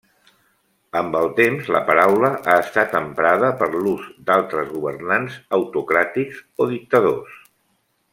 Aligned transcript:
Amb 0.99 1.17
el 1.19 1.27
temps 1.39 1.67
la 1.75 1.81
paraula 1.89 2.31
ha 2.53 2.55
estat 2.61 2.95
emprada 3.01 3.51
per 3.61 3.67
l'ús 3.75 4.07
d'altres 4.31 4.71
governants 4.73 5.37
autocràtics 5.59 6.41
o 6.65 6.69
dictadors. 6.73 7.37